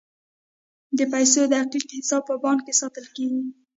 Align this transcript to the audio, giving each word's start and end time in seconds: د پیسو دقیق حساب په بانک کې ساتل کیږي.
د 0.97 0.99
پیسو 1.13 1.41
دقیق 1.53 1.85
حساب 1.99 2.21
په 2.29 2.35
بانک 2.43 2.59
کې 2.65 2.73
ساتل 2.81 3.05
کیږي. 3.15 3.43